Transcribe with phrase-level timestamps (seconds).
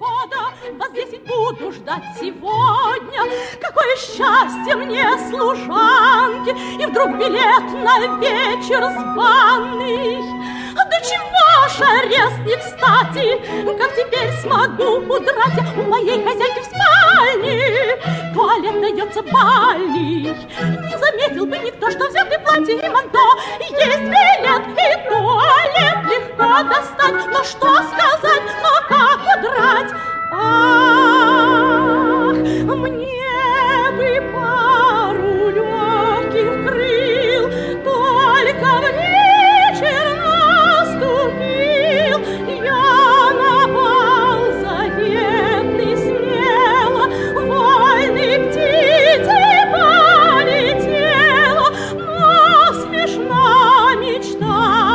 [0.00, 3.20] входа Вас десять буду ждать сегодня.
[3.60, 10.18] Какое счастье мне, служанки, И вдруг билет на вечер званый.
[10.74, 18.30] Да чего ж арест не кстати, Как теперь смогу удрать У моей хозяйки в спальне?
[18.32, 20.20] Туалет дается бальный.
[20.22, 23.18] Не заметил бы никто, что взятый платье и манто
[26.64, 27.26] достать.
[27.32, 29.92] Но что сказать, но как удрать?
[30.32, 31.56] Ах,
[32.76, 33.16] мне
[33.96, 37.44] бы пару легких крыл,
[37.82, 42.18] Только в вечер наступил,
[42.64, 42.86] Я
[43.40, 47.04] на бал заветный смело,
[47.34, 53.48] Вольной птицей полетела, Но смешна
[53.96, 54.89] мечта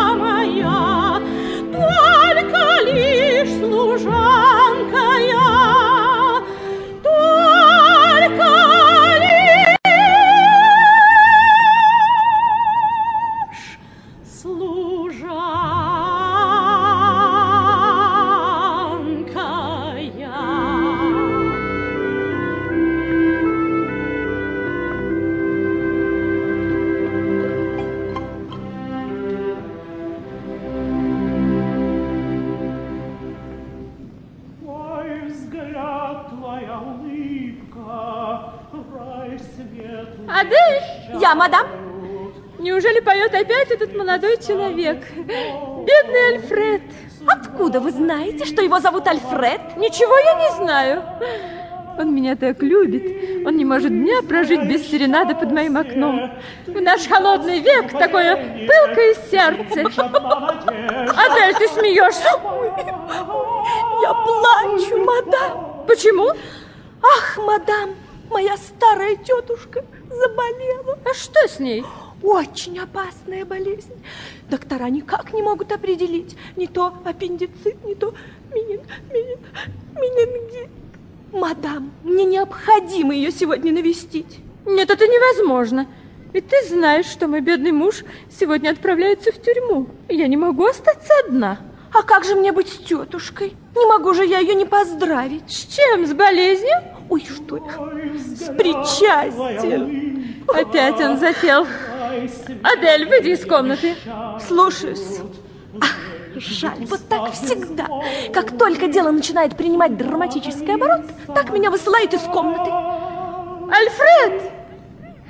[36.37, 38.53] твоя улыбка,
[38.93, 40.27] рай светлый.
[40.27, 41.67] Адель, я, мадам.
[42.59, 45.03] Неужели поет опять этот молодой человек?
[45.15, 46.81] Бедный Альфред.
[47.27, 49.77] Откуда вы знаете, что его зовут Альфред?
[49.77, 51.03] Ничего я не знаю.
[51.97, 53.45] Он меня так любит.
[53.45, 56.31] Он не может дня прожить без серенады под моим окном.
[56.67, 58.35] В наш холодный век такое
[58.67, 59.81] пылкое сердце.
[61.15, 62.29] Адель, ты смеешься?
[64.01, 64.44] Я плачу.
[65.87, 66.31] Почему?
[67.01, 67.95] Ах, мадам,
[68.29, 70.97] моя старая тетушка заболела.
[71.05, 71.83] А что с ней?
[72.23, 73.93] Очень опасная болезнь.
[74.49, 76.35] Доктора никак не могут определить.
[76.55, 78.13] Не то аппендицит, не то
[78.53, 79.39] менин, менин,
[79.95, 80.69] менингит.
[81.31, 84.39] Мадам, мне необходимо ее сегодня навестить.
[84.65, 85.87] Нет, это невозможно.
[86.33, 89.87] Ведь ты знаешь, что мой бедный муж сегодня отправляется в тюрьму.
[90.09, 91.59] Я не могу остаться одна.
[91.97, 93.55] А как же мне быть с тетушкой?
[93.73, 95.49] Не могу же я ее не поздравить.
[95.49, 96.05] С чем?
[96.05, 96.75] С болезнью?
[97.09, 97.71] Ой, что я?
[98.19, 100.43] С причастием.
[100.47, 101.65] Опять он запел.
[102.63, 103.95] Адель, выйди из комнаты.
[104.45, 105.21] Слушаюсь.
[105.81, 105.95] Ах,
[106.35, 107.87] жаль, вот так всегда.
[108.33, 112.71] Как только дело начинает принимать драматический оборот, так меня высылают из комнаты.
[113.71, 114.51] Альфред!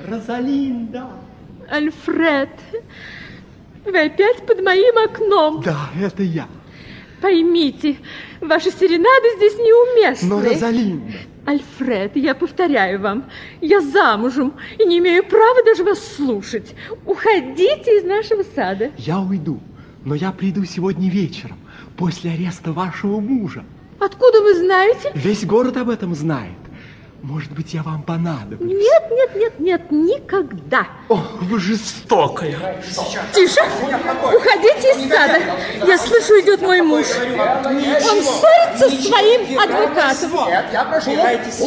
[0.08, 1.08] Розалинда.
[1.70, 2.50] Альфред,
[3.86, 5.62] вы опять под моим окном.
[5.62, 6.48] Да, это я.
[7.22, 7.98] Поймите,
[8.42, 10.30] ваши серенады здесь неуместны.
[10.30, 11.14] Но Розалинда...
[11.46, 13.30] Альфред, я повторяю вам,
[13.62, 16.74] я замужем и не имею права даже вас слушать.
[17.06, 18.92] Уходите из нашего сада.
[18.98, 19.60] Я уйду,
[20.04, 21.58] но я приду сегодня вечером,
[21.98, 23.64] после ареста вашего мужа.
[24.00, 25.12] Откуда вы знаете?
[25.14, 26.58] Весь город об этом знает.
[27.26, 28.72] Может быть, я вам понадоблюсь.
[28.72, 30.86] Нет, нет, нет, нет, никогда.
[31.10, 32.84] О, вы жестокая.
[33.34, 33.62] Тише!
[34.24, 35.42] Уходите из сада.
[35.88, 37.08] Я слышу, идет мой муж.
[37.18, 40.48] Он ссорится с своим адвокатом.
[40.48, 41.12] Нет, я прошу.
[41.12, 41.60] Убирайтесь,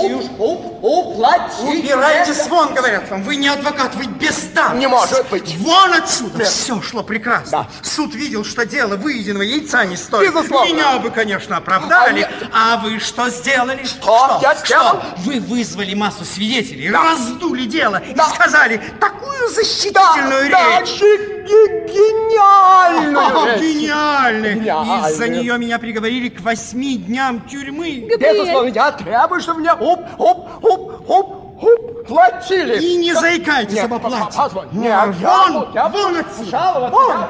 [0.81, 1.79] уплатите.
[1.81, 3.25] Убирайтесь вон, говорят вам.
[3.25, 4.79] Вы не адвокат, вы бестам.
[4.79, 5.57] Не может быть.
[5.57, 6.45] Вон отсюда.
[6.45, 7.67] Все шло прекрасно.
[7.83, 10.33] Суд видел, что дело выеденного яйца не стоит.
[10.33, 10.73] Безусловно.
[10.73, 12.29] Меня бы, конечно, оправдали.
[12.53, 13.85] А А, вы что сделали?
[13.85, 15.03] Что я сделал?
[15.19, 18.25] Вы вызвали массу свидетелей, раздули дело Да.
[18.25, 21.01] и сказали такую защитительную да, речь.
[21.01, 23.59] ге- гениальную!
[23.59, 25.09] Гениально.
[25.09, 28.07] Из-за нее меня приговорили к восьми дням тюрьмы.
[28.19, 32.79] Безусловно, я требую, чтобы мне уп, уп, уп, уп, уп, платили.
[32.81, 34.39] И не заикайтесь Нет, об оплате.
[34.73, 36.51] Нет, я вон, я вон отсюда.
[36.51, 37.29] жаловаться.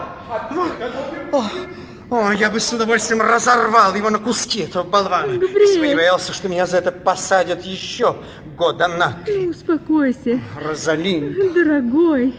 [1.31, 1.45] Вон.
[2.11, 5.33] О, я бы с удовольствием разорвал его на куски, этого болвана.
[5.33, 8.17] Если бы не боялся, что меня за это посадят еще
[8.57, 9.49] года на три.
[9.49, 11.53] Успокойся, Розалин.
[11.53, 12.35] дорогой.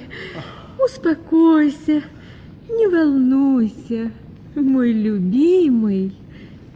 [0.83, 2.01] Успокойся.
[2.67, 4.11] Не волнуйся,
[4.55, 6.15] мой любимый.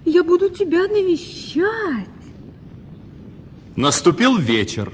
[0.05, 2.07] Я буду тебя навещать.
[3.75, 4.91] Наступил вечер.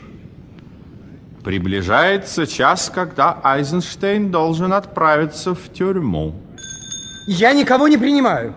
[1.43, 6.35] Приближается час, когда Айзенштейн должен отправиться в тюрьму.
[7.31, 8.55] Я никого не принимаю.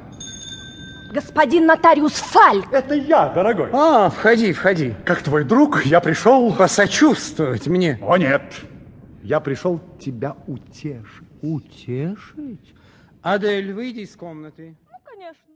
[1.12, 2.64] Господин нотариус Фаль.
[2.72, 3.68] Это я, дорогой.
[3.70, 4.94] А, входи, входи.
[5.04, 6.54] Как твой друг, я пришел...
[6.54, 7.98] Посочувствовать мне.
[8.00, 8.42] О, нет.
[9.22, 11.28] Я пришел тебя утешить.
[11.42, 12.74] Утешить?
[13.20, 14.74] Адель, выйди из комнаты.
[15.04, 15.44] Конечно.